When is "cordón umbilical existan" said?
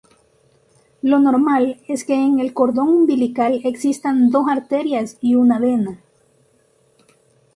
2.55-4.31